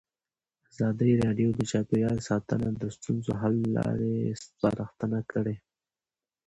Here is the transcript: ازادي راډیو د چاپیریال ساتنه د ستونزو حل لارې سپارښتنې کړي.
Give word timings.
ازادي 0.71 1.11
راډیو 1.25 1.49
د 1.55 1.59
چاپیریال 1.71 2.17
ساتنه 2.29 2.67
د 2.81 2.83
ستونزو 2.95 3.31
حل 3.41 3.55
لارې 3.77 4.15
سپارښتنې 4.43 5.21
کړي. 5.31 5.55